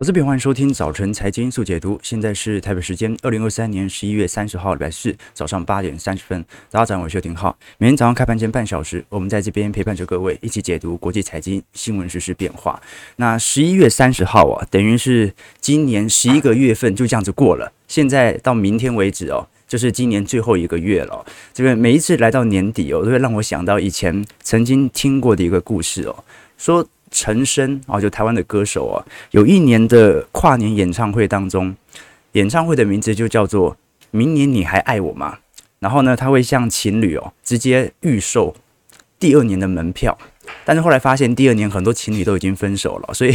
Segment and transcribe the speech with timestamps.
[0.00, 2.00] 我是边，欢迎收听早晨财经速解读。
[2.02, 6.42] 现在是台北时间二零二三年十一月三十号礼拜四早上八点三十分。
[6.70, 7.54] 大家早上好，我是邱廷浩。
[7.76, 12.80] 每天早上开盘前半小时，我们在这边陪伴着各位一起解读国际财经新闻实时变化。
[13.16, 17.70] 那十一月三十号啊，等于是今年十一个月份就这样子过了。
[17.86, 21.26] 现在到明天为止哦，就是今年最后一个月了。
[21.52, 26.24] 这个每一次来到年底哦，都会让我想到以前曾经听过的一个故事哦，
[26.56, 26.88] 说。
[27.10, 31.74] 陈升啊，就台湾的歌手啊，有一年的跨年演唱会当中，
[32.32, 33.76] 演唱会的名字就叫做
[34.12, 35.38] “明年你还爱我吗”。
[35.80, 38.54] 然后呢，他会向情侣哦直接预售
[39.18, 40.16] 第二年的门票，
[40.64, 43.32] 但是后来发现第二年很多情侣都已经分手了，所以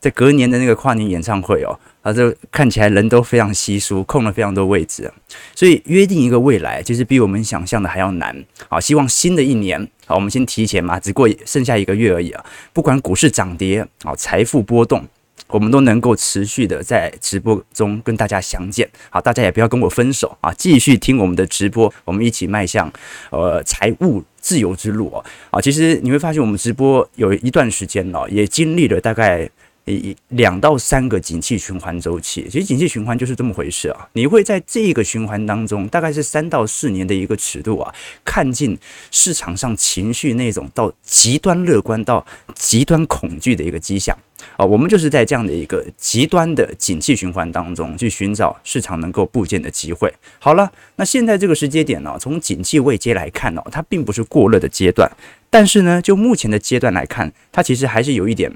[0.00, 5.12] 在隔年的那个跨年演唱会哦，他就看起来人都非常稀疏，空了非常多位置，
[5.54, 8.44] 所以约定一个未来，其实比我们想象的还要难。
[8.68, 9.88] 好，希望新的一年。
[10.06, 12.44] 好，我们先提前嘛，只过剩下一个月而已啊。
[12.72, 15.04] 不管股市涨跌啊，财富波动，
[15.48, 18.88] 我们都能够持续的在直播中跟大家相见。
[19.10, 22.92] 好，大家也不要跟我分手啊，继续听我们的直播，我们一起迈向
[23.30, 25.24] 呃财务自由之路啊。
[25.50, 29.48] 啊，其实你会发现，我们直播有一段时间了，也经历了大概。
[29.86, 34.08] 一两到三个景气循环周期，其实景气循环就是这么回事啊。
[34.14, 38.78] 你会在这个循环当中，大概是三到四年的一个尺度啊，看尽
[39.10, 42.24] 市场上情绪那种到极端乐观到
[42.54, 44.16] 极端恐惧的一个迹象
[44.56, 44.64] 啊。
[44.64, 50.10] 我们就是在这样的一个极端的景气循环当中去寻找市场能够部件的机会。
[50.38, 55.10] 好了，那现在这个时间点呢，从景气位阶来看呢，它并不是过热的阶段，
[55.50, 58.50] 但是呢，就目前的阶段来看，它其实还是有一点。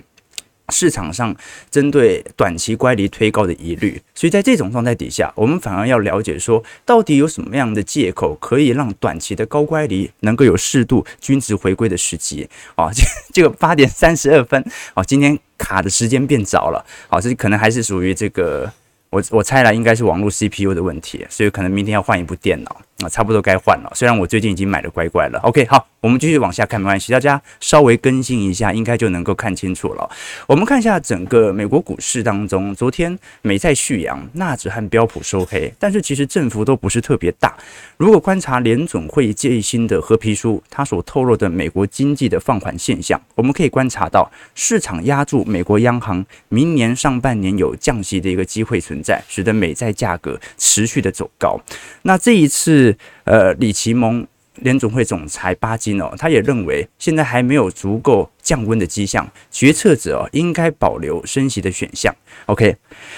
[0.71, 1.35] 市场上
[1.71, 12.91] 针对短期乖离推高的疑虑，所以在这种状态底下，我们反而要了解说，到底有什么样的借口可以让短期的高乖离能够有适度均值回归的时机啊？
[12.93, 13.03] 这
[13.33, 14.63] 这个八点三十二分
[14.95, 18.71] 啊，今天卡的时间变早了，好，这可能还是属于这个，
[19.11, 23.93] 我我猜了，应该是网络 CPU 的问题，所以可能明天要换一部电脑啊，差不多该换了。
[23.95, 25.87] 虽然我最近已经买了乖乖了，OK，好。
[26.01, 30.11] 我们继续往下看，没关系，大家稍微更新一下，应该就能够看清楚了。
[30.47, 37.53] 我们看一下整个美国股市当中，昨天美债续扬，纳指和标普收黑，但是其实振幅都不是特别大。
[37.97, 51.59] 如果观察联准会最新的合皮书，它所透露的美国经济的放缓现象，我们可以观察到市场压住美国央行明年上半年有降息的一个机会存在，使得美债价格持续的走高。
[52.03, 52.88] 那这一次，
[53.25, 54.27] 呃，李奇蒙。
[54.63, 62.13] 联总会总裁巴金哦，他也认为现在还没有足够降温的迹象，决策者哦应该保留升息的选项。
[62.47, 62.75] OK，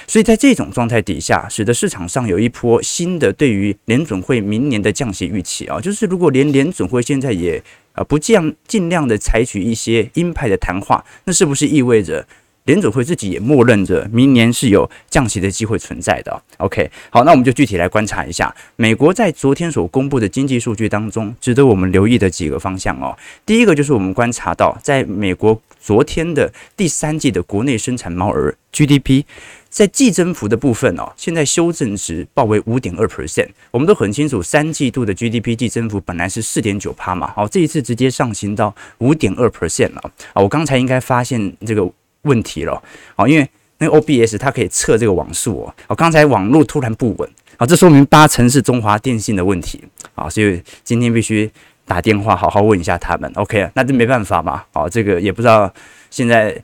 [0.07, 12.27] 所以在这种状态底下，使得市场上有一波新的对于联准会明年的降息预期啊，就是如果连联准会现在也啊不降，尽量的采取一些鹰派的谈话，那是不是意味着？
[12.71, 16.41] 联准会自己也默认着明年是有降息的机会存在的。
[16.59, 23.19] OK，好，那我们就具体来观察一下美国在昨天所公布的经济数据当中，值得我们留意的几个方向哦。
[23.45, 29.25] 第一个就是我们观察到，在美国昨天的第三季的国内生产毛额 GDP，
[29.69, 33.49] 在季增幅的部分哦，现在修正值报为五点二 percent。
[33.73, 40.41] 我们都很清楚，三季度的 GDP 季增幅本来是四点九趴嘛，好，这一次直接上行到五点二 percent 了啊。
[40.41, 41.91] 我刚才应该发现这个。
[42.23, 42.83] 问题了，
[43.17, 43.49] 好，因为
[43.79, 49.83] 那个 OBS 它可以测这个网速哦，哦，刚才网络突然不稳，啊，这说明八成是中华电信的问题，
[50.15, 51.51] 啊，所以今天必须
[51.87, 55.73] 打电话好好问一下他们，OK，那就没办法嘛，好，这个也不知道
[56.11, 56.57] 现在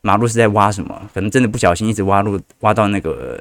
[0.00, 3.40] 马路是在挖什么，可能真的不小心一直挖路挖到那个。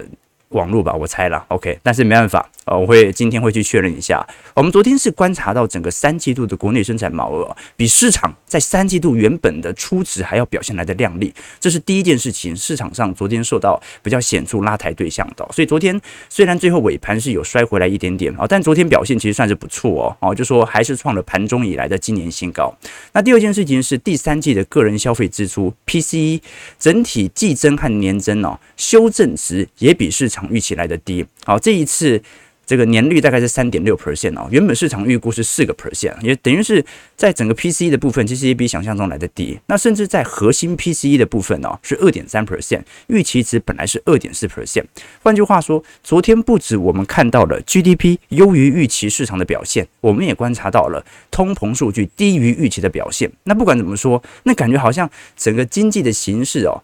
[0.52, 4.26] 网络吧，我猜了，OK，但是没办法，呃，我会今天会去确认一下。
[4.54, 12.54] 我们昨天是观察到整个三季度的国内生产毛额比市场在三季度原本的初值还要表现来的亮丽，这是第一件事情。
[12.54, 22.74] 市场上昨天受到比较显著拉抬对象的，所以昨天虽然最后尾盘是有摔回来一点点啊，但昨天表现其实算是不错哦，哦，就说还是创了盘中以来的今年新高。
[23.14, 26.42] 那第二件事情是第三季的个人消费支出 PCE
[26.78, 30.41] 整体季增和年增哦，修正值也比市场。
[30.50, 32.22] 预期来的低，好，这一次
[32.66, 36.84] 这个年率大概是三点六 percent 哦，原本市场预估是四个 percent，也等于是
[37.18, 39.60] 在整个 PCE 的部分，其实也比想象中来的低。
[39.66, 44.86] 那甚至在核心 PCE 的部分哦，是二点三 percent，预期值本来是二点四 percent。
[45.22, 53.30] 换句话说，昨天不止我们看到了 GDP 优于预期市场的表现，我们也观察到了通膨数据低于预期的表现。
[53.44, 56.82] 那不管怎么说，那感觉好像整个经济的形势哦，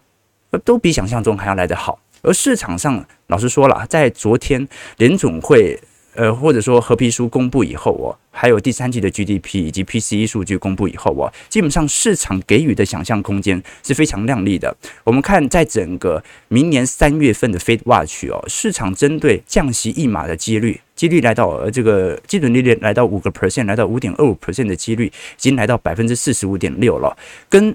[0.64, 1.98] 都比想象中还要来得好。
[2.22, 4.66] 而市场上，老实说了，在昨天
[4.96, 5.78] 联总会
[6.14, 14.76] 呃，或者说合皮书公布以后哦，还有第三季的 GDP 以及 PCE 数据公布以后哦，基本上市场给予的想象空间是非常亮丽的。
[15.04, 27.16] 我们看在整个明年三月份的 Fed Watch 哦，市场针对降息一码的几率，几率来到呃这个基准利率来到五个 percent，来到五点二五 percent 的几率已经来到百分之四十五点六了，
[27.48, 27.72] 跟。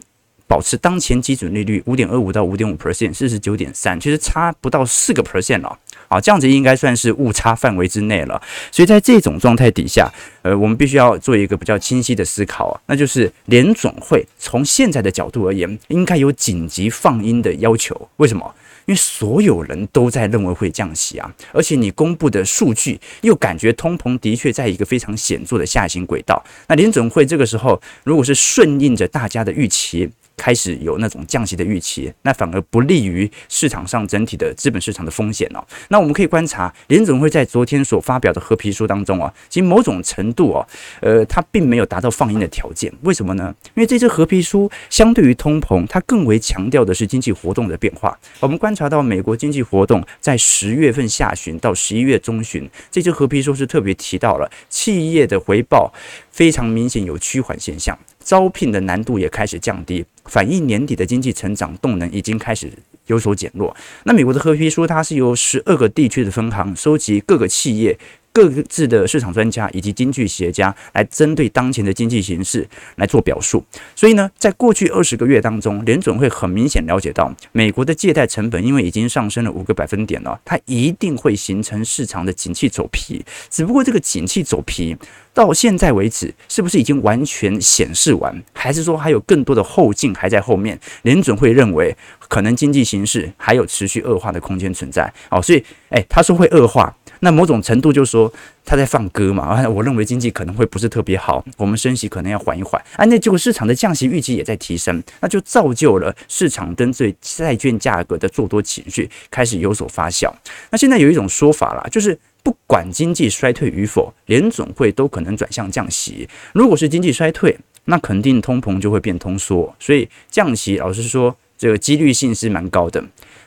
[0.47, 5.77] 保持当前基准利率五点二五到五点五 percent，四十九点三，其实差不到四个 percent 了。
[6.07, 8.39] 啊，这样子应该算是误差范围之内了。
[8.71, 10.11] 所以在这种状态底下，
[10.43, 18.09] 呃，我们必须要做一个比较清晰的思考啊，那就是联总会从现在的角度而言，应该有紧急放鹰的要求。
[18.17, 18.53] 为什么？
[18.85, 26.43] 因为所有人都在认为会降息啊，而且你公布的数据又感觉通膨的确在一个非常显著的下行轨道。
[26.67, 35.63] 那联总会这个时候如果是顺应着大家的预期，开始有那种降息的预期，那反而不利于市场上整体的资本市场的风险哦。
[35.89, 40.67] 那我们可以观察联总会在昨天所发表的褐皮书当中啊，其实某种程度哦，
[41.01, 42.91] 呃，它并没有达到放鹰的条件。
[43.01, 43.53] 为什么呢？
[43.75, 48.17] 因为这支褐皮书相对于通膨，它更为强调的是经济活动的变化。
[48.39, 55.93] 我们观察到美国经济活动在十月份下旬到十一月中旬，这支褐皮书是特别提到了企业的回报
[56.31, 57.97] 非常明显有趋缓现象。
[58.23, 62.71] 招聘的难度也开始降低，反映年底的经济成长动能已经开始
[63.07, 63.75] 有所减弱。
[64.05, 67.97] 那美国的褐皮书，它是由十二个地区的分行收集各个企业。
[68.33, 73.63] 各自的市场专家以及经济学家来针对当前的经济形势来做表述。
[73.95, 83.23] 所以呢，在过去二十个月当中，联准会很明显了解到，美国的借贷成本因为已经上升了五个百分点了，它一定会形成市场的景气走皮。
[83.51, 84.97] 只不过这个景气走皮
[85.31, 90.79] 到现在为止，是不是已经完全显示完，还是说还有更多的后劲还在后面？
[91.03, 91.95] 联准会认为
[92.27, 95.13] 可能经济形势还有持续恶化的空间存在。
[95.29, 96.95] 哦，所以，诶，他说会恶化。
[97.23, 98.31] 那某种程度就是说
[98.65, 110.29] 他在放歌嘛，我认为经济可能会不是特别好，我们升息可能要缓一缓，啊，那结果市场的降息预期也在提升，那就造就了市场针对债券价格的做多情绪开始有所发酵。
[110.69, 116.27] 那现在有一种说法啦，就是不管经济衰退与否，联总会都可能转向降息。
[116.53, 123.01] 如果是经济衰退，那肯定通膨就会变通缩，所以降息老实说这个几率性是蛮高的。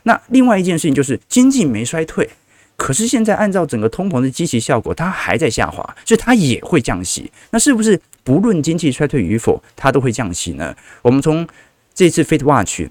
[0.05, 2.27] 那另外一件事情就是经济没衰退。
[2.77, 7.31] 可是现在按照整个通膨的积极效果，它还在下滑，所以它也会降息。
[7.51, 10.77] 那是不是不论经济衰退与否，它都会降息呢？
[11.03, 11.47] 我们从
[11.95, 12.83] 这次 Fed Watch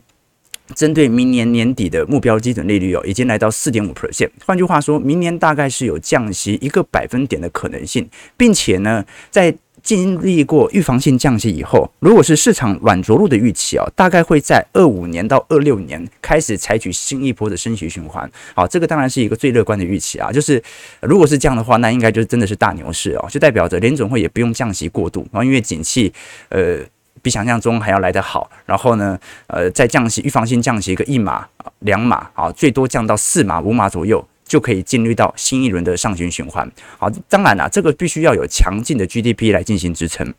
[0.73, 4.31] 针对明年年底的目标基准利率哦，已经来到四点五 percent。
[4.43, 9.55] 换句话说，明年大概是有降息一个百分点的可能性，并且呢，在
[9.85, 18.29] 经历过预防性降息以后，如果是市场软着陆的预期啊，大概会在二五年到二六年开始采取新一波的升息循环。
[18.55, 20.31] 好，这个当然是一个最乐观的预期啊。
[20.31, 20.61] 就是
[21.01, 26.11] 如果是这样的话，那应该就真的是大牛市哦，就代表着联准会也不用降息过度，然后因为景气
[26.49, 26.79] 呃
[27.21, 29.15] 比想象中还要来得好，然后呢
[29.45, 31.47] 呃再降息预防性降息一个一码
[31.81, 34.27] 两码啊，最多降到四码五码左右。
[34.47, 36.71] 就可以进入到新一轮的上行循环。
[36.97, 40.33] 好，当然啦，这个必须要有强劲的 GDP 来进行支撑。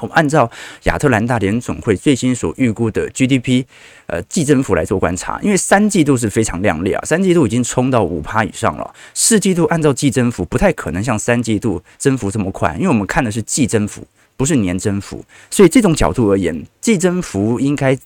[0.00, 0.50] 我们按照
[0.84, 3.64] 亚特兰大联总会最新所预估的 GDP，
[4.06, 14.04] 呃，季增幅来做观察，因为三季度是非常亮丽啊，三季度已经冲到五趴以上了，四季度按照季增幅不太可能像三季度增幅这么快，因为我们看的是季增幅，
[14.36, 17.96] 不是年增幅，所以这种角度而言，季增幅应该。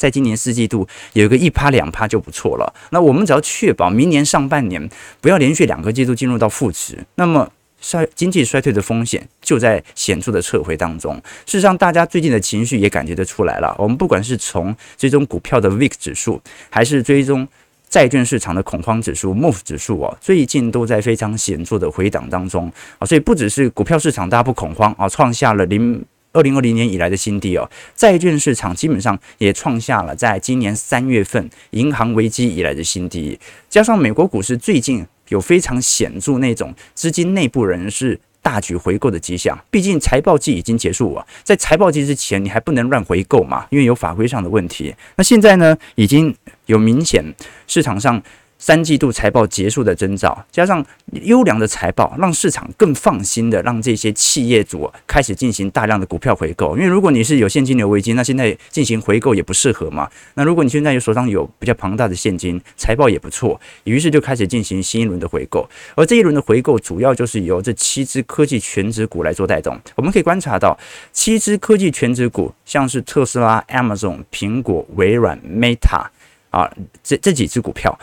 [0.00, 2.72] 在今年四季度有一个一趴两趴就不错了。
[2.90, 4.88] 那我们只要确保明年上半年
[5.20, 7.46] 不要连续两个季度进入到负值，那么
[7.82, 11.14] 衰经济衰退的风险就在显著的撤回当中。
[11.44, 13.76] 事实上，大家最近的情绪也感觉得出来了。
[13.78, 16.40] 我们不管是从追踪股票的 VIX 指数，
[16.70, 17.46] 还是追踪
[17.90, 23.04] 债券市场的恐慌指数 MOVE 指数啊，最近都在非常显著的回档当中啊。
[23.04, 26.02] 所以不只是股票市场大家不恐慌啊，创下了零。
[26.32, 44.94] 二零二零年以来的新低哦，债券市场基本上也创下了在今年三月份银行危机以来的新低，加上美国股市最近有非常显著那种资金内部人士大举回购的迹象，毕竟财报季已经结束了，在财报季之前你还不能乱回购嘛，因为有法规上的问题。
[45.16, 46.34] 那现在呢，已经
[46.66, 47.24] 有明显
[47.66, 48.22] 市场上。
[48.60, 50.84] 三季度财报结束的征兆，加上
[51.22, 56.76] 优良的财报，让市场更放心的让这些企业主开始进行大量的股票回购。
[56.76, 60.06] 因为如果你是有现金流危机，那现在进行回购也不适合嘛。
[60.34, 65.66] 那如果你现在有手上有比较庞大的现金，财报也不错，于是就开始进行新一轮的回购。
[65.94, 69.80] 而这一轮的回购主要就是由这七只科技全值股来做带动。
[69.94, 70.78] 我们可以观察到，
[71.14, 76.04] 七只科技全值股，像是特斯拉、Amazon、苹果、微软、Meta
[76.50, 76.70] 啊，
[77.02, 77.98] 这这几只股票。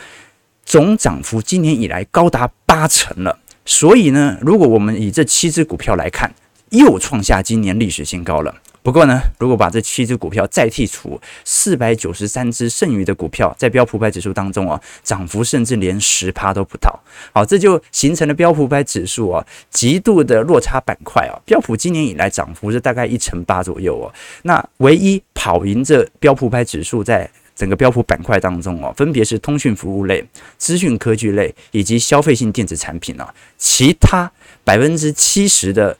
[0.67, 6.35] 总涨幅今年以来高达八成了，所以呢，如果我们以这七只股票来看，
[6.71, 8.53] 又创下今年历史新高了。
[8.83, 16.99] 不过呢，如果把这七只股票再剔除四百九十三只剩余的股票，在标普百指数当中啊，涨幅甚至连十趴都不到。
[17.33, 21.39] 好，这就形成了标普百指数啊极度的落差板块啊。
[21.45, 24.11] 标普今年以来涨幅是大概一成八左右哦。
[24.43, 30.23] 那唯一跑赢这标普百指数在整个标普板块当中哦，分别是通讯服务类、
[30.57, 33.33] 资讯科技类以及消费性电子产品啊。
[33.57, 34.31] 其他
[34.63, 35.97] 百分之七十的。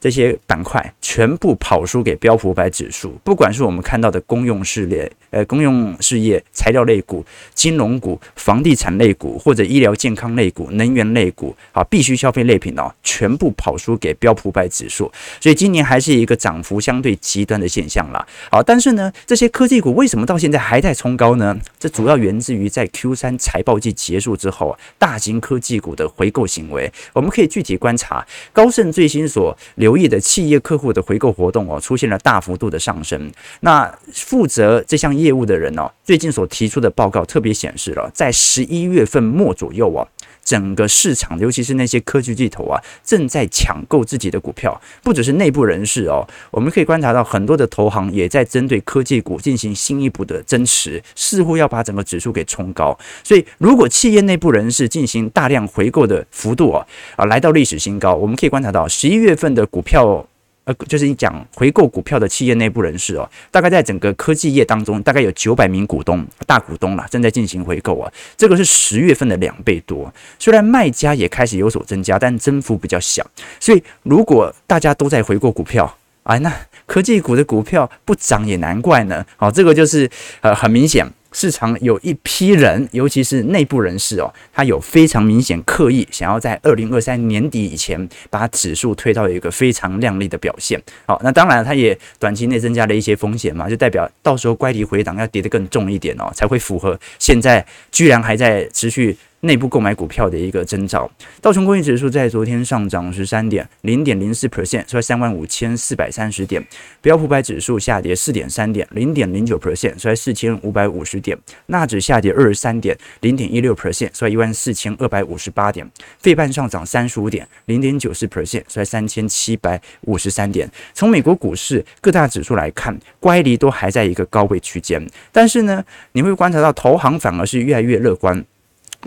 [0.00, 7.24] 这些板块全部跑输给标普百指数，不管是我们看到的公用事业、呃公用事业、材料类股、
[7.54, 15.10] 金融股、房地产类股或者医疗健康类股、能源类股，啊，必须消费类品哦，全部跑输给标普百指数。
[15.40, 18.24] 所以今年还是一个涨幅相对极端的现象啦。
[18.50, 21.58] 好，但是呢，这些科技股为什么到现在还在冲高呢？
[21.78, 26.92] 这主要源自于在 Q 三财报季结束之后，大型科技股的回购行为。
[27.12, 29.56] 我们可以具体观察高盛最新所
[29.88, 33.32] 留意的企业客户的回购活动哦，出现了大幅度的上升。
[33.60, 40.06] 那负责这项业务的人哦，最近所提出的报告特别显示了，在十一月份末左右哦，
[40.48, 44.80] 整个市场，尤其是那些科技巨头啊，正在抢购自己的股票。
[45.02, 52.98] 不只是内部人士哦，我们可以观察到很多的投行也在针对科技股进行新一步的增持，似乎要把整个指数给冲高。
[53.22, 56.86] 所以，如果企业内部人士进行大量回购的幅度啊
[57.16, 60.26] 啊来到历史新高，我们可以观察到十一月份的股票。
[60.68, 68.12] 呃，就是你讲回购股票的企业内部人士哦，大概在整个科技业当中，大概有九百名股东、大股东啦，正在进行回购啊。
[68.36, 70.12] 这个是十月份的两倍多。
[70.38, 73.26] 虽然卖家也开始有所增加，但增幅比较小。
[73.58, 76.52] 所以，如果大家都在回购股票，哎，那
[76.84, 79.24] 科技股的股票不涨也难怪呢。
[79.38, 80.10] 好，这个就是
[80.42, 81.10] 呃很明显。
[81.32, 90.80] 市场有一批人，尤其是内部人士哦，他有非常明显刻意想要在二零二三年底以前把指数推到一个非常亮丽的表现。
[91.06, 99.16] 好，那当然他也短期内增加了一些风险嘛，就代表到时候乖离回档要跌得更重一点哦，才会符合现在居然还在持续。
[99.40, 101.08] 内部购买股票的一个征兆，
[101.40, 106.66] 道琼工业指数在昨天上涨十三点零点零四 percent，收在三万五千四百三十点。
[107.00, 111.38] 标普百指数下跌四点三点零点零九 percent，收在四千五百五十点。
[111.66, 115.88] 纳指下跌二十三点零点一六 percent，收在一万四千二百五十八点。
[116.18, 120.68] 费半上涨三十五点零点九四 percent，收在三千七百五十三点。
[120.92, 128.44] 从美国股市各大指数来看，乖离都还在一个高位区间，但是呢，你会观察到投行反而是越来越乐观。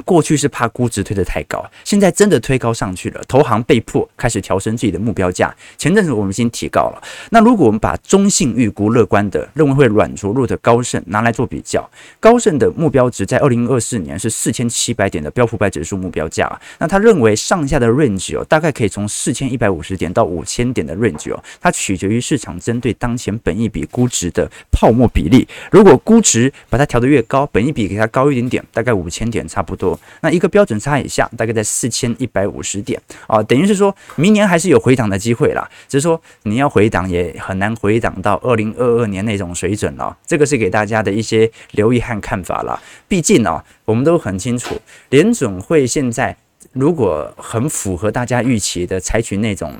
[0.06, 5.54] 过去是怕估值推得太高，现在真的推高上去了，投行被迫开始调升自己的目标价。
[5.78, 11.88] 前阵子我们已经提高了，那如果我们把中性预估乐观的，认为会软着陆的高盛拿来做比较，
[12.22, 25.46] 高盛的目标值在二零二四年是四千七百点的标普百指数目标价，那他认为上下的 range 哦，大概可以从四千一百五十点到五千点的 range 哦，它取决于市场针对当前本益比估值的泡沫比例。
[25.70, 29.81] 如果估值把它调得越高，本益比给它高一点点，大概五千点差不多。
[29.82, 40.16] 多，那一个标准差以下，大概在四千一百五十点啊，等于是说明年还是有回档的机会啦，只是说你要回档也很难回档到二零二二年那种水准了。
[40.28, 42.80] 这个是给大家的一些留意和看法啦。
[43.08, 46.38] 毕竟呢，我们都很清楚，联准会现在
[46.74, 49.74] 如果很符合大家预期的，采取那种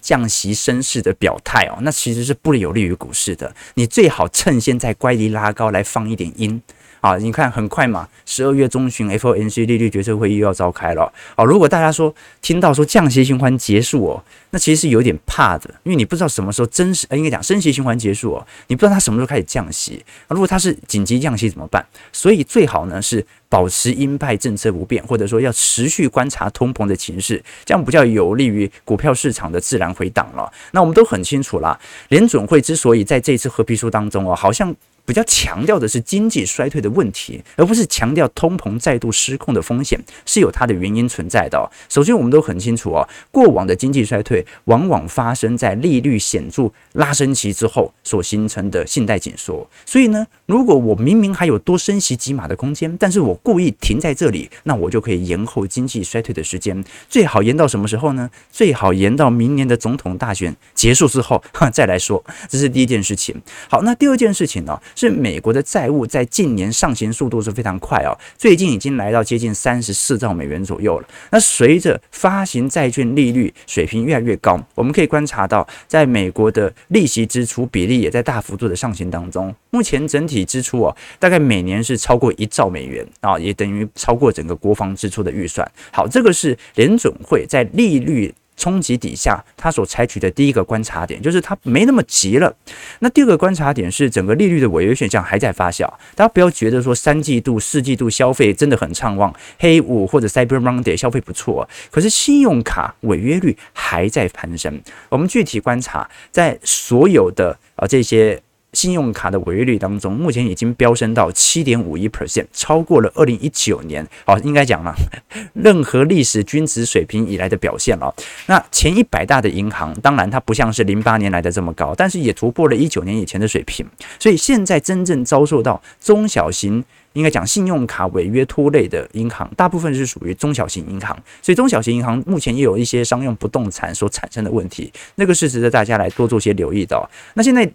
[0.00, 3.52] 降息升势的表态哦，那其实是不有利于股市的。
[3.74, 6.62] 你最好趁现在乖离拉高来放一点音。
[7.00, 11.12] 啊，你看很快嘛，十二月中旬 FOMC 利率决策会议又要召开了。
[11.36, 20.04] 哦，如果大家说听到说降息循环结束哦，那其实是有点怕的，因为你不知道什么时候真实，应该讲升息循环结束哦，你不知道它什么时候开始降息。
[20.28, 21.84] 如果它是紧急降息怎么办？
[22.12, 30.52] 所以最好呢是保持鹰派政策不变，或者说要持续观察通膨的情势，这样比较有利于股票市场的自然回档了。
[30.72, 34.74] 那我们都很清楚啦，联准会之所以在这次合皮书当中哦，好像。
[35.06, 41.70] 比较强调的是经济衰退的问题，而不是强调通膨再度失控的风险，是有它的原因存在的。
[41.88, 49.66] 首先，我们都很清楚哦，过往的经济衰退往往发生在利率显著拉升期之后所形成的信贷紧缩。
[49.86, 56.84] 所以呢，如果我明明还有多升息几码的空间，但是我故意停在这里，那我就可以延后经济衰退的时间。
[57.08, 58.28] 最好延到什么时候呢？
[58.50, 62.24] 最好延到明年的总统大选结束之后 再来说。
[62.48, 63.40] 这是第一件事情。
[63.68, 64.80] 好，那第二件事情呢？
[64.96, 71.08] 是美国的债务在近年上行速度是非常快哦，最近已经来到接近三十四兆美元左右了。
[71.30, 79.54] 那随着发行债券利率水平越来越高，我们可以观察到，在美国的利息支出比例也在大幅度的上行当中。
[79.70, 85.70] 目前整体支出哦，大概每年是超过一兆美元啊，也等于超过整个国防支出的预算。
[85.92, 92.54] 好，这个是联准会在利率冲击底下，他所采取的第一个观察点就是他没那么急了。
[93.00, 95.86] 那第二个观察点是整个利率的违约现象还在发酵。
[96.14, 104.80] 大家不要觉得说三季度、四季度消费真的很畅旺，黑五或者 Cyber Monday 消费不错，可是信用卡违约率还在攀升。
[105.10, 108.42] 我们具体观察，在所有的啊这些。
[108.76, 114.94] 信用卡的违约率当中，目前已经飙升到七点五一 percent，超过了二零一九年哦，应该讲了
[115.54, 118.14] 任何历史均值水平以来的表现了。
[118.44, 123.86] 那前一百大的银行，当然它不像是零八年来的这么高，但是也突破了一九年以前的水平。
[124.18, 131.16] 所以现在真正遭受到中小型，应该讲信用卡违约拖累的银行，大部分是属于中小型银行。
[131.40, 137.08] 所以中小型银行目前也有一些商用不动产所产生的问题，那个是值得大家来多做些留意的。
[137.32, 137.66] 那现在。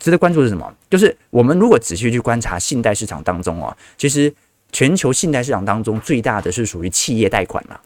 [0.00, 0.74] 值得关注是什么？
[0.90, 4.34] 就是我们如果仔细去观察信贷市场当中哦，其实
[4.72, 7.80] 全球信贷市场当中最大的是属于企业贷款了，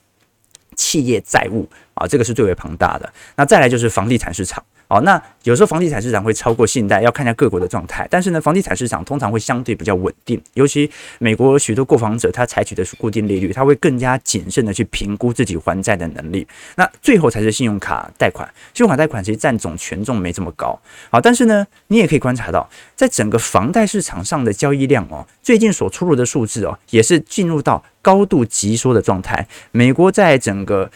[0.77, 3.13] 企业债务啊，这个是最为庞大的。
[3.37, 4.65] 那再来就是房地产市场。
[4.95, 8.07] 好，那有时候房地产市场会超过信贷，要看一下各国的状态。
[8.09, 16.47] 但是呢，房地产市场通常会相对比较稳定，尤其美国许多购房者他采取的是固定利率，他会更加谨慎的去评估自己还债的能力。
[16.77, 20.81] 那最后才是信用卡贷款，信用卡贷款其实占总权重没这么高。
[21.11, 29.45] 好，但是呢，你也可以观察到，在整个房贷市场上的交易量哦，最近所出炉的数字哦，也是进入到高度急缩的状态。
[29.73, 30.89] 美国在整个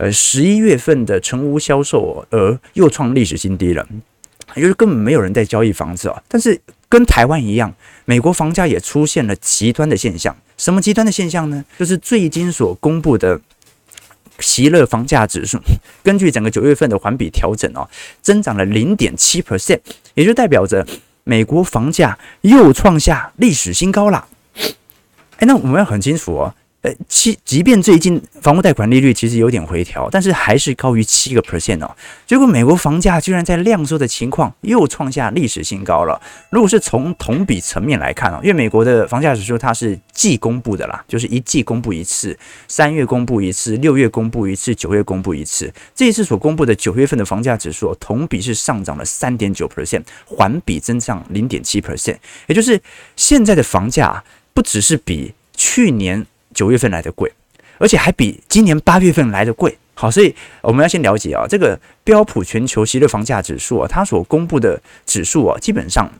[0.00, 3.86] 呃，十一月份的成屋销售额又创历史新低了，
[4.56, 6.22] 就是根本没有人在交易房子啊。
[6.26, 7.70] 但是跟台湾一样，
[8.06, 10.34] 美国房价也出现了极端的现象。
[10.56, 11.62] 什么极端的现象呢？
[11.78, 13.38] 就是最近所公布的
[14.38, 15.58] 喜乐房价指数，
[16.02, 17.86] 根据整个九月份的环比调整哦，
[18.22, 19.80] 增长了零点七 percent，
[20.14, 20.86] 也就代表着
[21.24, 24.26] 美国房价又创下历史新高了。
[25.36, 26.54] 哎，那我们要很清楚哦。
[26.82, 31.94] 呃，七，即便最近房屋贷款利率其实有点回调，但是还是高于七个 percent 哦。
[32.26, 36.18] 结果美国房价居然在量缩的情况又创下历史新高了。
[36.48, 42.34] 如果是从同比层面来看哦，因为美国的房价指数它是季公布的啦，就是一季公布一次，
[42.66, 45.70] 三月公布一次，六月公布一次，九月公布一次。
[45.94, 52.80] 这一次所公布的九月份的房价指数同比是上涨了三点九 percent，环比增长零点七 percent，也就是
[53.16, 56.26] 现在的房价不只是比去年。
[56.54, 57.32] 九月份来的贵，
[57.78, 59.76] 而且还比今年八月份来的贵。
[59.94, 66.10] 好，所以我们要先了解啊，这个标普全球喜乐房价指数啊，它所公布的指数啊，基本上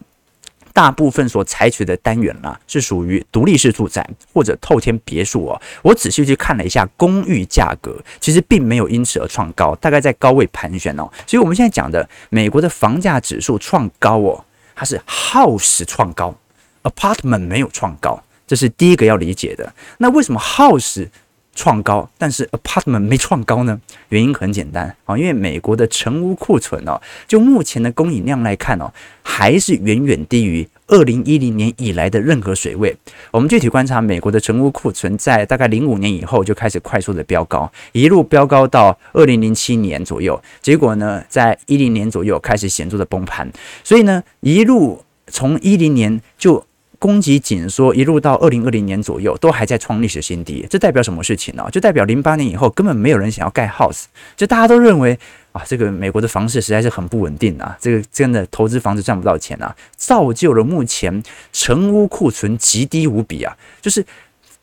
[0.75, 5.61] 大部分所采取的单元啦，是属于独立式住宅或者透天别墅啊。
[5.83, 11.09] 我仔细去看了一下公寓价格，其实并没有因此而创高，大概在高位盘旋哦。
[11.27, 16.35] 所以我们现在讲的美国的房价指数创高哦，它是 house 创高
[16.83, 18.23] ，apartment 没有创高。
[18.51, 19.73] 这是第一个要理解的。
[19.99, 21.07] 那为什么 house
[21.55, 23.81] 创高，但是 apartment 没创高呢？
[24.09, 32.97] 原因很简单啊，因为美国的成屋库存哦，就目前的供应量来看哦，还是远远低于二零一零年以来的任何水位。
[33.31, 43.49] 我们具体观察美国的成屋库存，在大概零五年以后就开始快速的飙高，一路飙高到二零零七年左右，结果呢，在一零年左右开始显著的崩盘，
[43.85, 46.65] 所以呢，一路从一零年就。
[47.01, 50.65] 供给紧缩，一路到二零二零年左右，都还在创历史新低。
[50.71, 51.67] 这代表什么事情呢？
[51.73, 54.05] 就代表零八年以后根本没有人想要盖 house，
[54.37, 55.19] 就大家都认为
[55.51, 61.21] 啊，这个美国的房市实在是很不稳定啊，这个真的投资房子赚不到钱啊，造就了目前
[61.53, 64.05] 成屋库存极低无比啊，就是。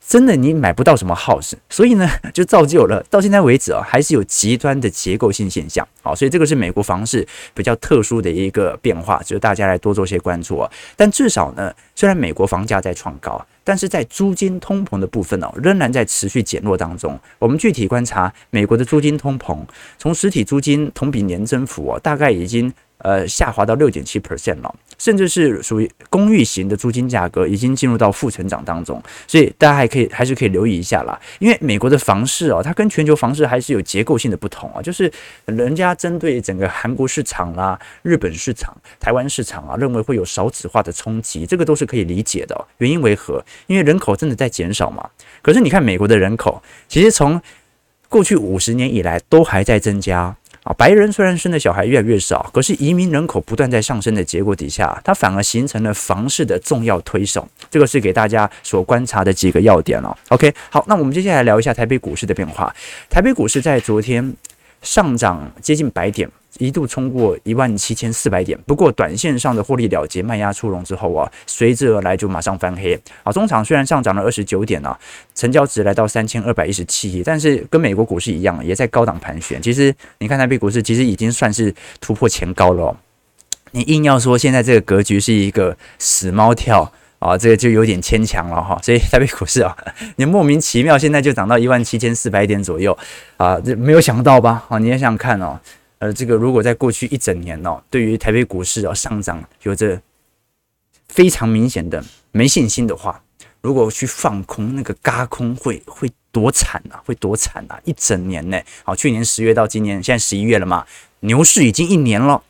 [0.07, 5.85] 真的你买不到什么 house，所以呢， 就造就了到现在为止啊，还是有极端的结构性现象。
[6.01, 10.71] 好，所以这个是美国房市比较特殊的一个变化，就是大家来多做些关注啊。
[10.95, 17.19] 但至少呢，虽然美国房价在创高，但是在租金通膨的部分呢，仍然在持续减弱当中。
[17.37, 19.59] 我们具体观察美国的租金通膨，
[19.97, 22.73] 从实体租金同比年增幅啊，大概已经。
[22.99, 31.17] 呃，下滑到六点七 percent 了，甚至是属于公寓型的租金价格已经进入到负成长当中，所以大家还可以还是可以留意一下啦。
[31.37, 35.11] 因为美国的房市哦，它跟全球房市还是有结构性的不同啊，就是
[35.45, 42.67] 人家针对整个韩国市场啦、日本市场、台湾市场啊，认为会有少子化的冲击，这个都是可以理解的。
[42.79, 43.43] 原因为何？
[43.67, 45.07] 因为人口真的在减少嘛。
[45.43, 47.39] 可是你看美国的人口，其实从
[48.09, 50.35] 过去五十年以来都还在增加。
[50.67, 57.47] 啊，白人虽然生的小孩越来越少，可是移民人口不断在上升的结果底下，它反而形成了房市的重要推手。
[57.71, 60.17] 这个是给大家所观察的几个要点了。
[60.27, 62.75] OK，好，那我们接下来聊一下台北股市的变化。
[63.09, 64.35] 台北股市在昨天
[64.81, 66.29] 上涨接近百点。
[66.59, 72.99] 一度冲过一万七千四百点，不过短线上的获利了结卖压出笼之后啊，随之而来就马上翻黑。
[73.23, 74.97] 啊，中场虽然上涨了二十九点啊，
[75.35, 79.61] 成交值来到三千二百一十七亿，但是跟美国股市一样，也在高档盘旋。
[79.61, 82.97] 其实你看台北股市，其实已经算是突破前高了。
[83.71, 88.79] 你硬要说现在这个格局是一个死猫跳啊，这个就有点牵强了哈。
[88.81, 89.75] 所以台北股市啊，
[90.15, 92.97] 你莫名其妙现在就涨到一万七千四百点左右
[93.35, 94.65] 啊，这没有想到吧？
[94.69, 95.59] 啊，你也想看哦。
[95.99, 99.99] 呃，这个如果在过去一整年哦，对于台北股市哦上涨有着
[101.07, 103.23] 非常明显的没信心的话，
[103.61, 107.79] 如果去放空那个嘎空会会多惨啊，会多惨啊！
[107.83, 110.85] 一整年呢，好，去年十月到今年现在十一月了嘛，
[111.21, 112.43] 牛市已经一年了。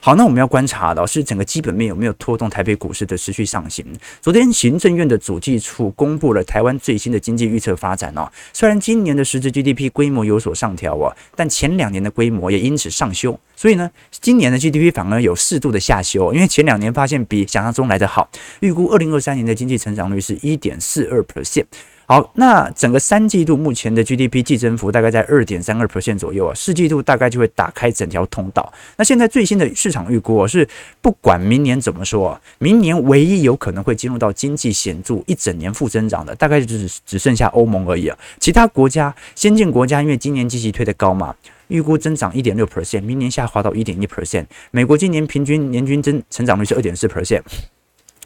[0.00, 3.84] 好，那我们要观察的是整个基本面有没有拖动台北股市的持续上行。
[4.20, 21.66] 昨天行政院的主计处公布了台湾最新的经济预测发展哦，虽然今年的实质 GDP 规模有所上调哦，但前两年的规模也因此上修，所以呢，今年的 GDP 反而有适度的下修，因为前两年发现比想象中来得好，预估二零二三年的经济成长率是一点四二 percent。
[22.10, 28.72] 好，那整个三季度目前的 GDP 季增幅大概在二点三二 percent 左右啊，四季度大概就会打开整条通道。
[28.96, 30.66] 那现在最新的市场预估是，
[31.02, 38.16] 不管明年怎么说，明年唯一有可能会进入到经济显著一整年负增长的，大概就是只剩下欧盟而已啊。
[38.40, 44.46] 其他国家，先进国家因为今年积极推得高嘛，预估增长一点六 percent，明年下滑到一点一 percent。
[44.70, 47.42] 美国今年平均年均增成长率是二点四 percent。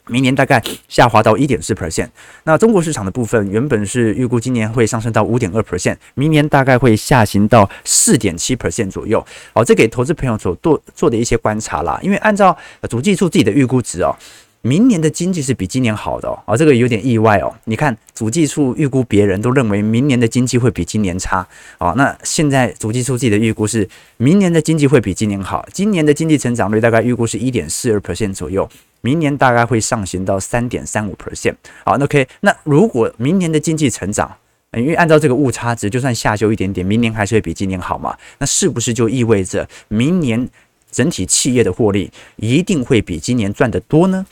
[0.07, 2.09] 明年大概下滑到一点四 percent。
[2.43, 9.25] 那中国市场的部分原本是预估今年会上升到五点二 percent，明年大概会下行到四点七 percent 左右。
[9.53, 11.99] 好，这给投资朋友所做做的一些观察啦。
[12.03, 12.57] 因为按照
[12.89, 14.13] 主计处自己的预估值哦，
[14.61, 16.57] 明年的经济是比今年好的哦。
[16.57, 17.53] 这个有点意外哦。
[17.65, 21.93] 你看主计处预估别人都认为明年的经济会比今年差啊。
[21.95, 23.87] 那现在主计处自己的预估是
[24.17, 28.69] 明年的经济会比今年好，今年的经济成长率大概预估是一点四二 percent 左右。
[29.05, 34.33] 明年大概会上行到三点三五 percent，好，那 OK，那如果明年的经济成长，
[34.77, 38.17] 因为按照这个误差值，就算下修一点点，明年还是会比今年好嘛？
[38.37, 40.47] 那是不是就意味着明年
[40.89, 44.25] 整体企业的获利一定会比今年赚得多呢？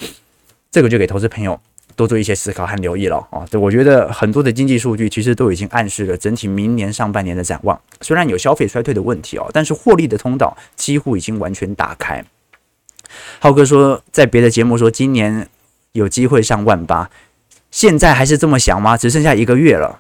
[0.72, 1.60] 这个就给投资朋友
[1.98, 3.46] 多做一些思考和留意了啊！
[3.52, 12.24] 这我觉得很多的经济数据其实都已经暗示了整体明年上半年的展望，虽然有消费衰退的问题哦，但是获利的通道几乎已经完全打开。
[13.40, 15.48] 浩哥说，在别的节目说今年
[15.92, 17.10] 有机会上万八，
[17.70, 18.98] 现在还是这么想吗？
[18.98, 20.00] 只剩下一个月了。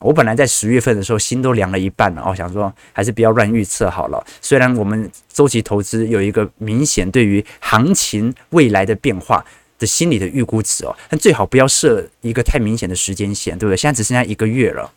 [0.00, 4.24] 我本来在十月份的时候心都凉了一半了，哦，想说还是不要乱预测好了。
[4.40, 9.44] 虽然我们周期投资有一个明显对于行情未来的变化
[9.76, 13.76] 的心理的预估值哦，但最好不要设一个太明显的时间线，对不对？
[13.76, 14.88] 现在只剩下一个月了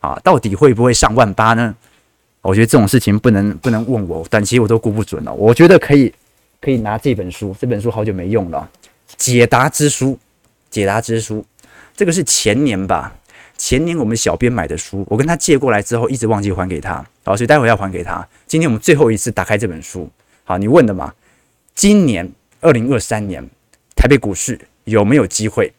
[0.00, 1.74] 啊，到底会不会上万八呢？
[2.42, 5.32] 我觉得这种事情不能不能问我，短期我都估不准了。
[5.32, 6.12] 我觉得可以。
[6.60, 8.70] 可以拿这本书，这本书好久没用了，
[9.16, 10.12] 《解答之书》。
[10.70, 11.44] 解答之书，
[11.96, 13.12] 这个是前年吧？
[13.58, 18.24] 前年我们小编买的书，我跟他借过来之后，一直忘记还给他，好，所以待会要还给他。
[18.46, 20.08] 今天我们最后一次打开这本书，
[20.44, 21.12] 好，你问的嘛？
[21.74, 23.44] 今年二零二三年
[23.96, 25.72] 台北股市有没有机会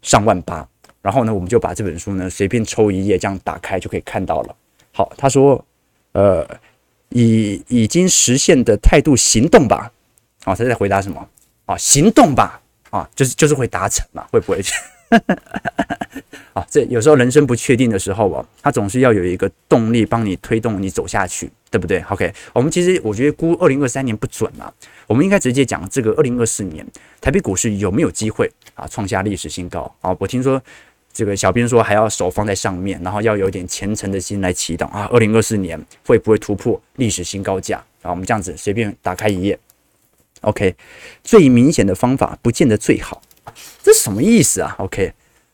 [0.00, 0.66] 上万八？
[1.02, 4.56] 然后呢，我们就把这本书呢随便抽一页，这样打开就可以看到了。
[4.92, 5.62] 好，他说，
[6.12, 6.48] 呃。
[7.10, 9.90] 以已经实现的态度行动吧，
[10.44, 11.28] 啊，他在回答什么
[11.64, 11.76] 啊？
[11.78, 14.60] 行动吧，啊，就是就是会达成嘛，会不会？
[16.52, 24.72] 啊， 这有时候人生不确定的时候哦，他总是要有一个动力帮你推动你走下去，对不对？OK，我们其实我觉得估二零二三年不准嘛，
[25.06, 26.84] 我们应该直接讲这个二零二四年
[27.20, 30.14] 台北股市有没有机会啊创下历史新高啊？
[30.18, 30.60] 我听说。
[31.16, 35.08] 这个小编说还要手放在上面，然后要有点虔诚的心来祈祷啊！
[35.10, 37.78] 二零二四年会不会突破历史新高价？
[38.02, 39.58] 啊，我们这样子随便打开一页
[40.42, 40.76] ，OK，
[41.24, 43.22] 最明显的方法不见得最好，
[43.82, 45.10] 这什么意思啊？OK，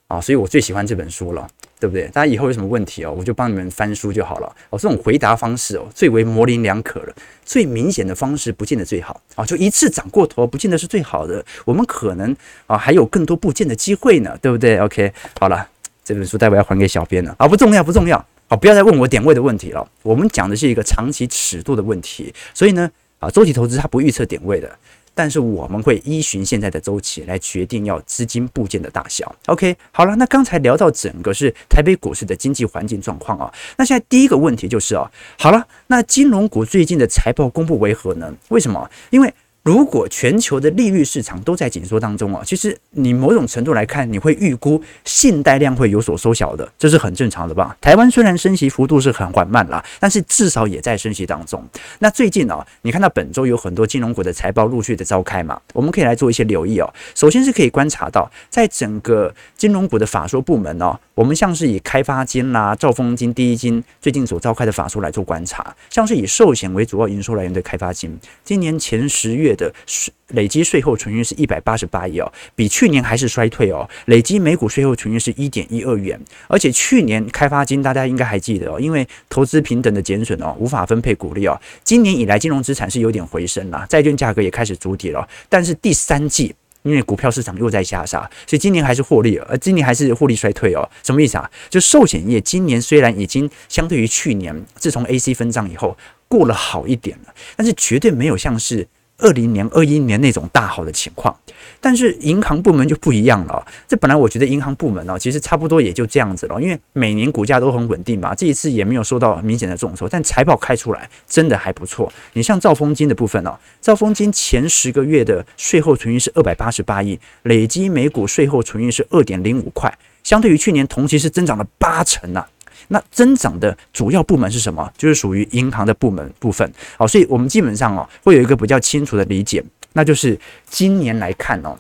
[0.09, 1.49] 啊，所以我最喜欢这本书了。
[1.83, 2.07] 对不对？
[2.13, 4.47] 大家以后有什么问题哦，我就帮你们翻书就好了。
[4.71, 7.13] 哦，这种回答方式哦，最为模棱两可了。
[7.45, 11.45] 最明显的方式不见得最好啊，就一次涨过头，不见得是最好的。
[11.65, 12.37] 我们可能
[12.69, 15.69] 啊，还有更多布阵的机会呢，对不对？OK，好了，
[16.05, 18.25] 这本书待会要还给小编了啊，不重要，不重要。
[18.49, 19.85] 好，不要再问我点位的问题了。
[20.05, 24.71] 我们讲的是一个长期尺度的问题，所以呢，啊，周期投资它不预测点位的。
[25.15, 29.35] 但是我们会依循现在的周期来决定要资金部件的大小。
[29.47, 38.35] OK，好了，那刚才聊到整个是台北股市的经济环境状况啊，那现在第一个问题就是啊，好了，那金融股最近的财报公布为何呢？
[38.49, 38.91] 为什么？
[39.11, 47.77] 因为如果全球的利率市场都在紧缩当中啊，其实你某种程度来看，你会预估信贷量会有所缩小的，这是很正常的吧？
[47.81, 51.65] 台湾虽然升息幅度是很缓慢啦，但是至少也在升息当中。
[52.01, 56.93] 那最近啊，你看到本周有很多金融股的财报陆续的召开嘛，我们可以来做一些留意哦。
[57.15, 69.52] 首先是可以观察到，在整个金融股的法说部门哦，我们像是以开发金啦、兆丰金、第一金最近所召开的法说来做观察，像是以寿险为主要营收来源的开发金，今年前十月。
[69.55, 73.89] 的税累积税后纯益是一百八十八亿哦，比去年还是衰退哦。
[74.07, 81.61] 累积每股税后纯益是一点一二元，而且去年开发金大家应该还记得哦，因为投资平等的减损哦，无法分配股利哦。
[81.85, 90.89] 今年以来金融资产是有点回升了，债券价格也开始筑底了，但是第三季因为股票市场又在下杀，所以今年还是获利，而今年还是获利衰退哦。
[91.03, 91.51] 什么意思啊？
[91.69, 98.89] 就寿险业今年虽然已经相对于去年自从 AC 分账以后过了好一点了，但是绝对没有像是。
[99.23, 101.35] 二零年、二一年那种大好的情况，
[101.81, 103.65] 但是银行部门就不一样了。
[103.89, 108.35] 这本来我觉得银行部门呢，其实差不多也就这样子了，因为每年股价都很稳定嘛。
[108.35, 112.13] 这一次也没有受到明显的重挫，但财报开出来真的还不错。
[112.33, 122.45] 你像兆丰金的部分哦，兆丰金前十个月的税后存余是二百八十八亿，累积每股税后存余是二点零五块，相对于去年同期是增长了八成呐。
[122.93, 124.93] 那增长的主要部门是什么？
[124.99, 126.71] 就是属于银行的部门部分。
[126.99, 131.75] 好，所以我们基本上哦，会有一个比较清楚的理解，那就是今年来看哦，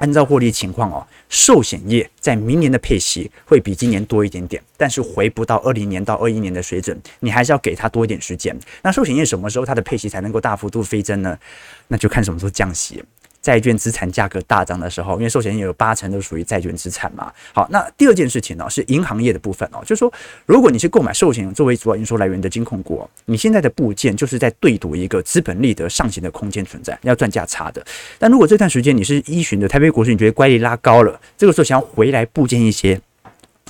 [0.00, 8.58] 按照获利情况哦，寿险业在明年的配息会比今年多一点点，但是回不到二零年到二一年的水准，你还是要给它多一点时间。
[8.82, 11.38] 那寿险业什么时候它的配息才能够大幅度飞增呢？
[11.86, 13.00] 那就看什么时候降息。
[13.42, 17.32] 债券资产价格大涨的时候，因为寿险业有八成都属于债券资产嘛。
[17.52, 20.10] 好，那第二件事情呢，是银行业的部分哦，就是说，
[20.46, 27.84] 如果你是购买寿险作为主要营收来源的金控股，你现在的部件就是在对赌一个资本利得上行的空间存在，要赚价差的。
[28.16, 33.00] 但如果这段时间你是依循的台北股市，你觉得乖离拉高了，这个时候想要回来部件一些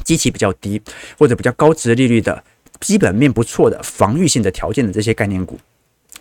[0.05, 0.81] 基期比较低
[1.19, 2.45] 或者比较高值利率的
[2.81, 5.59] 基本面不错的防御性的条件的这些概念股。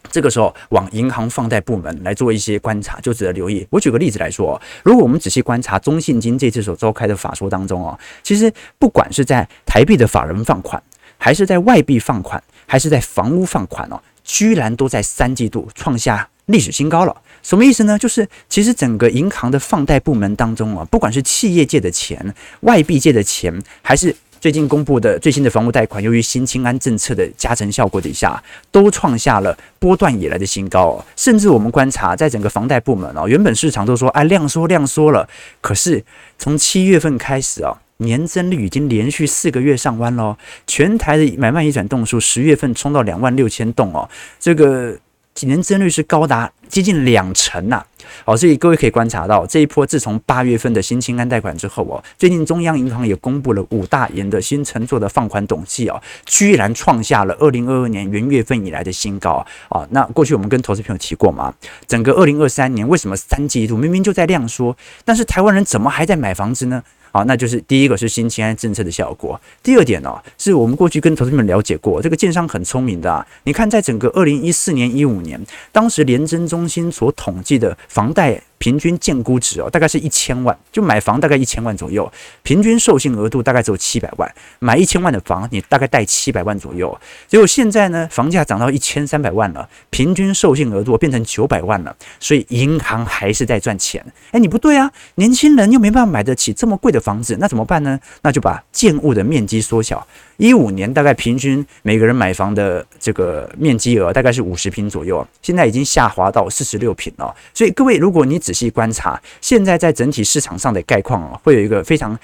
[0.10, 3.66] 这个时候，往银行放贷部门来做一些观察，就值得留意。
[3.70, 10.82] 我举个例子来说，如果我们仔细观察中信金这次所召开的法说当中哦，其实不管是在台币的法人放款，
[11.18, 17.16] 还是在外币放款，还是在房屋放款哦，居然都在三季度创下历史新高了。
[17.44, 17.98] 什么意思呢？
[17.98, 31.06] 就是其实整个银行的放贷部门当中啊，不管是企业借的钱、外币借的钱，还是最近公布的最新的房屋贷款，由于新青安政策的加成效果底下，都创下了波段以来的新高。
[31.16, 35.30] 甚至我们观察，在整个房贷部门哦，原本市场都说啊量缩量缩了，
[35.62, 36.04] 可是
[36.40, 40.36] 从七月份开始哦，年增率已经连续四个月上弯喽。
[40.66, 44.98] 全台的买卖移转栋数，十月份冲到两万六千栋哦，这个。
[45.34, 47.84] 几年增率是高达接近两成呐，
[48.26, 59.88] 好，所以各位可以观察到这一波，自从八月份的新清安贷款之后哦，最近中央银行也公布了五大银的新承做的放款统计哦，居然创下了二零二二年元月份以来的新高啊！
[59.92, 61.54] 那过去我们跟投资朋友提过嘛，
[61.88, 66.84] 整个二零二三年为什么三季度明明就在量缩，但是台湾人怎么还在买房子呢？
[67.12, 69.40] 好，那就是第一个是新青安政策的效果。
[69.62, 73.26] 第二点呢、是我们过去跟投资们了解过，这个建商很聪明的啊。
[73.44, 75.40] 你看，在整个二零一四年、一五年，
[75.72, 82.10] 当时联征中心所统计的房贷平均建估值哦，大概是一千万，就买房大概一千万左右，
[82.44, 86.96] 平均授信额度大概只有七百万，买一千万的房，你大概贷七百万左右。
[87.28, 94.06] 结果现在呢，房价涨到一千三百万了，平均授信额度变成九百万了，所以银行还是在赚钱。
[94.30, 98.00] 哎，你不对啊，年轻人又没办法买得起这么贵的房子，那怎么办呢？
[98.22, 100.06] 那就把建物的面积缩小。
[100.38, 107.36] 一五年大概平均每个人买房的这个面积额大概是五十平左右，现在已经下滑到四十六平了。
[107.54, 112.18] 所以各位，如果你只仔细观察，现在在整体市场上的概况啊，会有一个非常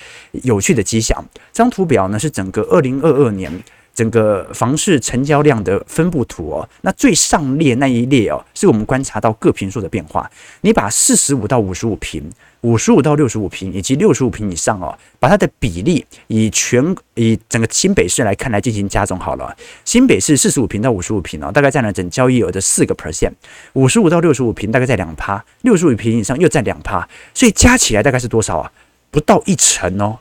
[0.43, 1.23] 有趣的迹象。
[1.53, 3.49] 这张图表呢是整个二零二二年
[3.95, 6.69] 整个房市成交量的分布图哦。
[6.81, 10.29] 那最上列那一列哦，是我们观察到各平数的变化。
[10.59, 12.29] 你把四十五到五十五坪。
[12.61, 19.55] 五十五到六十五平以及六十五平以上哦，把它的比例以全以整个新北市来看来进行加总好了。
[19.85, 23.31] 新北市四十五平到五十五平哦，大概占了整交易额的四个 percent。
[23.73, 28.71] 五十五到六十五平大概在两趴，六十五平以上又占两趴，所以加起来大概是多少啊？
[29.11, 30.17] 不到一成哦。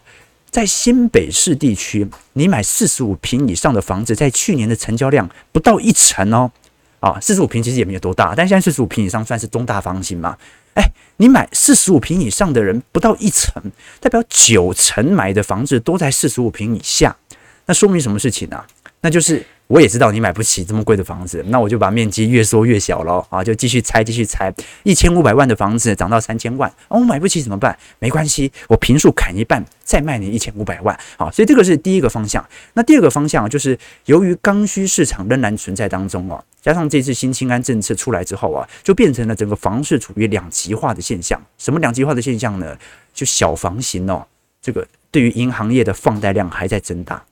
[0.50, 6.50] 在新北市地区，你买四十五平以上的房子，在去年的成交量不到一成哦。
[7.00, 10.36] 啊，四十五平其实也没有多大，但现在四十五平以上算是中大房型嘛？
[10.76, 13.62] 哎，你买四十五平以上的人不到一层，
[14.00, 17.16] 代表九层买的房子都在四十五平以下，
[17.66, 18.64] 那说明什么事情呢？
[19.02, 19.44] 那就是。
[19.68, 24.54] 我也知道你买不起这么贵的房子，那我就把面积越缩越小了啊，就继续拆，继续拆。
[24.84, 27.76] 一千五百万的房子涨到三千万，哦，我买不起怎么办？
[27.98, 30.96] 没关系，我平数砍一半，再卖你一千五百万。
[31.16, 32.48] 好，所以这个是第一个方向。
[32.74, 41.42] 那第二个方向就是，由于刚需市场仍然存在当中啊，加上这次新清安政策出来之后啊，就变成了整个房市处于两极化的现象。
[41.58, 42.78] 什么两极化的现象呢？
[43.12, 44.24] 就小房型哦，
[44.62, 47.24] 这个对于银行业的放贷量还在增大，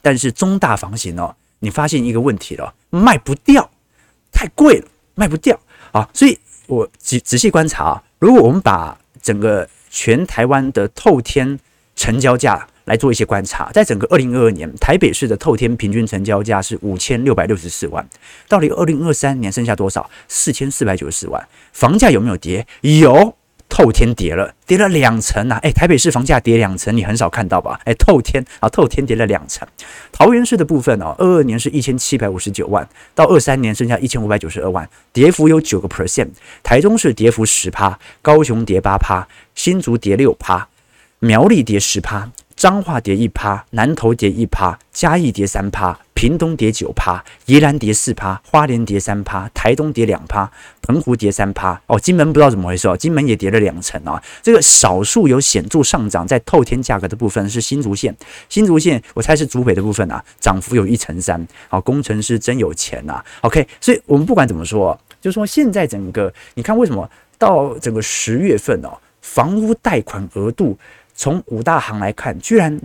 [0.00, 1.34] 但是中大房型哦。
[1.60, 3.70] 你发现一个问题了，卖不掉，
[4.32, 5.58] 太贵了，卖不掉
[5.92, 6.08] 啊！
[6.12, 11.58] 所以我仔仔细观察啊，如果我们把整个全台湾的透天
[11.94, 18.06] 成交价来做一些观察，在整个二零二二年，台北市的透天平均成交价是五千六百六十四万，
[18.46, 20.10] 到底二零二三年剩下多少？
[20.28, 22.66] 四千四百九十四万，房价有没有跌？
[22.82, 23.36] 有。
[23.76, 25.58] 透天跌了，跌了两成啊！
[25.58, 27.78] 诶，台北市房价跌两成，你很少看到吧？
[27.84, 29.68] 诶，透天啊，透天跌了两成。
[30.10, 36.30] 桃园市的部分哦，二二年是一千七百五十九万，到二三年剩下一千五百九十二万，跌幅有九个 percent。
[36.62, 40.68] 台中市跌幅十趴，高雄跌八趴，新竹跌六趴，
[41.18, 42.30] 苗栗跌十趴。
[42.56, 51.78] 彰化跌一趴，南投跌一趴，嘉义跌三趴，屏东跌九趴，宜兰跌四趴，花莲跌三趴，台东跌两趴，澎湖跌三趴。
[51.86, 54.22] 哦，金门不知道怎么回事哦，金门也跌了两成啊。
[54.42, 58.16] 这个少数有显著上涨在透天价格的部分是新竹县，
[58.48, 61.46] 新竹县我猜是竹北的部分啊，涨幅有一成三。
[61.68, 63.22] 好，工程师真有钱呐。
[63.42, 70.78] OK，所以我们不管怎么说，就说现在整个你看为什么到整个十月份哦，房屋贷款额度。
[71.16, 72.78] 从五大行来看，居然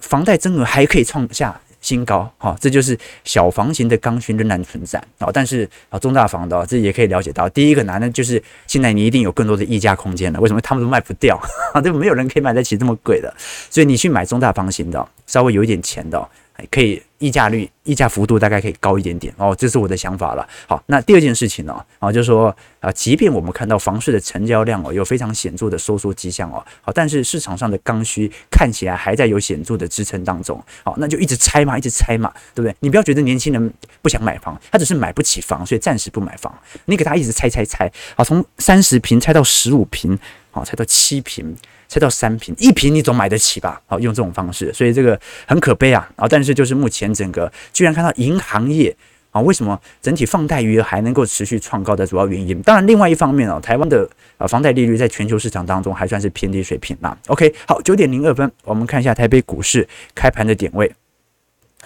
[0.00, 5.28] 房贷增额还可以创下新高，哈，这就是小房型的刚需仍然存在啊。
[5.32, 10.40] 但是啊，中大房的这也可以了解到，第一个难的就是现在你一定有更多的溢价空间了。
[10.40, 11.40] 为什么他们都卖不掉？
[11.74, 13.32] 啊，对，没有人可以买得起这么贵的，
[13.70, 16.28] 所以你去买中大房型的，稍微有一点钱的，
[16.70, 17.02] 可以。
[17.18, 20.46] 溢价率、溢价幅度大概可以高一点点哦，这是我的想法了。
[20.66, 30.62] 好，那第二件事情呢，啊，就是说啊，即便我们看到房市的成交量哦有非常显著的收缩迹象哦，好，但是市场上的刚需看起来还在有显著的支撑当中。
[30.84, 32.76] 好，那就一直拆嘛，一直拆嘛，对不对？
[32.80, 36.54] 你不要觉得年轻人不想买房，他只是买不起房，所以暂时不买房。
[36.84, 40.18] 你给他一直拆拆拆，好，从三十平拆到十五平，
[40.50, 41.56] 好，拆到七平。
[41.88, 43.80] 拆到三瓶，一瓶你总买得起吧？
[43.86, 46.08] 好，用这种方式，所以这个很可悲啊！
[46.16, 48.94] 啊，但是就是目前整个居然看到银行业
[49.30, 52.60] 啊，为什么整体放贷余额还能够持续创高的主要原因？
[52.62, 57.16] 当然，另外一方面哦，台湾的啊房贷利率在全球市场当中还算是偏低水平啦。
[57.28, 60.92] OK，好，九点零二分，我们看一下台北股市开盘的点位。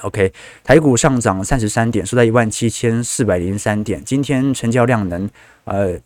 [0.03, 0.33] OK，
[0.65, 5.29] 台股上涨三十三点，收在一万七千四百零三点，今天成交量能
[5.65, 5.99] 呃。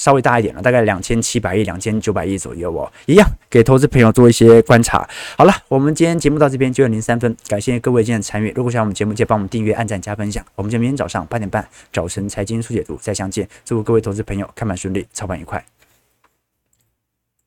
[0.00, 5.06] 稍微大一点了，大概两千七百亿、两千九百亿左右哦，一样给投资朋友做一些观察。
[5.36, 8.50] 好了，我们今天节目到这边九点零三分，感谢各位今天的参与。
[8.56, 10.42] 如果喜欢我们节目，记得帮我们订阅、按赞、加分享。
[10.54, 13.46] 我们就明天早上八点半早晨财经速解读再相见。
[13.62, 15.62] 祝各位投资朋友开盘顺利，操盘愉快。